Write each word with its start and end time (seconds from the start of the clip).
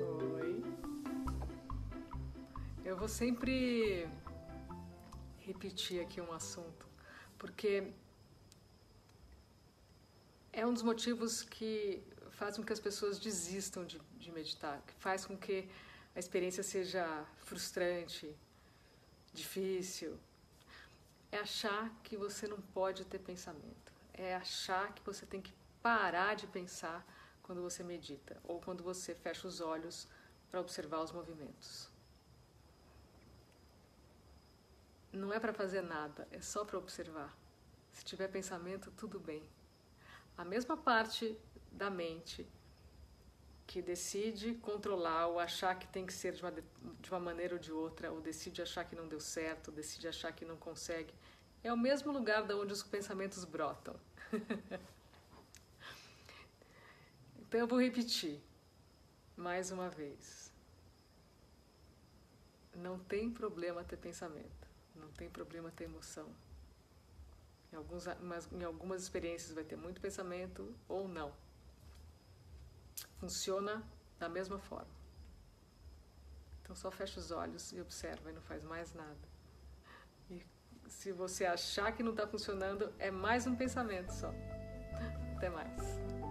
Oi. 0.00 0.62
Eu 2.84 2.96
vou 2.96 3.08
sempre 3.08 4.08
repetir 5.40 6.00
aqui 6.00 6.20
um 6.20 6.32
assunto, 6.32 6.86
porque 7.38 7.92
é 10.52 10.66
um 10.66 10.72
dos 10.72 10.82
motivos 10.82 11.42
que 11.42 12.02
faz 12.30 12.56
com 12.56 12.62
que 12.62 12.72
as 12.72 12.80
pessoas 12.80 13.18
desistam 13.18 13.84
de, 13.84 14.00
de 14.18 14.30
meditar, 14.32 14.82
que 14.86 14.94
faz 14.94 15.24
com 15.24 15.36
que 15.36 15.68
a 16.14 16.18
experiência 16.18 16.62
seja 16.62 17.26
frustrante, 17.38 18.34
difícil. 19.32 20.18
É 21.30 21.38
achar 21.38 21.90
que 22.02 22.16
você 22.16 22.46
não 22.46 22.60
pode 22.60 23.04
ter 23.06 23.18
pensamento. 23.18 23.92
É 24.14 24.34
achar 24.34 24.92
que 24.94 25.02
você 25.04 25.24
tem 25.26 25.40
que 25.40 25.52
parar 25.82 26.34
de 26.34 26.46
pensar 26.46 27.04
quando 27.42 27.62
você 27.62 27.82
medita 27.82 28.40
ou 28.44 28.60
quando 28.60 28.82
você 28.82 29.14
fecha 29.14 29.46
os 29.48 29.60
olhos 29.60 30.08
para 30.50 30.60
observar 30.60 31.00
os 31.00 31.12
movimentos. 31.12 31.90
Não 35.12 35.32
é 35.32 35.38
para 35.38 35.52
fazer 35.52 35.82
nada, 35.82 36.26
é 36.30 36.40
só 36.40 36.64
para 36.64 36.78
observar. 36.78 37.36
Se 37.92 38.04
tiver 38.04 38.28
pensamento, 38.28 38.90
tudo 38.92 39.20
bem. 39.20 39.42
A 40.36 40.44
mesma 40.44 40.76
parte 40.76 41.38
da 41.70 41.90
mente 41.90 42.46
que 43.66 43.80
decide 43.80 44.54
controlar 44.54 45.26
ou 45.28 45.38
achar 45.38 45.78
que 45.78 45.86
tem 45.86 46.04
que 46.04 46.12
ser 46.12 46.32
de 46.32 46.42
uma, 46.42 46.52
de 46.52 47.10
uma 47.10 47.20
maneira 47.20 47.54
ou 47.54 47.60
de 47.60 47.72
outra, 47.72 48.10
ou 48.10 48.20
decide 48.20 48.60
achar 48.60 48.84
que 48.84 48.96
não 48.96 49.08
deu 49.08 49.20
certo, 49.20 49.70
decide 49.70 50.08
achar 50.08 50.32
que 50.32 50.44
não 50.44 50.56
consegue, 50.56 51.14
é 51.62 51.72
o 51.72 51.76
mesmo 51.76 52.12
lugar 52.12 52.42
da 52.44 52.56
onde 52.56 52.72
os 52.72 52.82
pensamentos 52.82 53.44
brotam. 53.44 53.94
então 57.38 57.60
eu 57.60 57.66
vou 57.66 57.80
repetir 57.80 58.40
mais 59.36 59.70
uma 59.70 59.88
vez. 59.88 60.50
Não 62.74 62.98
tem 62.98 63.30
problema 63.30 63.84
ter 63.84 63.96
pensamento, 63.96 64.66
não 64.96 65.08
tem 65.12 65.28
problema 65.28 65.70
ter 65.70 65.84
emoção. 65.84 66.28
Em, 67.72 67.76
alguns, 67.76 68.06
em 68.52 68.64
algumas 68.64 69.02
experiências 69.02 69.52
vai 69.52 69.64
ter 69.64 69.76
muito 69.76 70.00
pensamento 70.00 70.74
ou 70.88 71.06
não. 71.06 71.32
Funciona 73.18 73.82
da 74.18 74.28
mesma 74.28 74.58
forma. 74.58 74.90
Então 76.62 76.74
só 76.74 76.90
fecha 76.90 77.20
os 77.20 77.30
olhos 77.30 77.72
e 77.72 77.80
observa 77.80 78.30
e 78.30 78.32
não 78.32 78.42
faz 78.42 78.64
mais 78.64 78.92
nada. 78.94 79.28
E 80.30 80.44
se 81.02 81.10
você 81.10 81.44
achar 81.44 81.90
que 81.90 82.00
não 82.00 82.12
está 82.12 82.28
funcionando, 82.28 82.92
é 82.96 83.10
mais 83.10 83.44
um 83.44 83.56
pensamento 83.56 84.12
só. 84.12 84.32
Até 85.36 85.50
mais. 85.50 86.21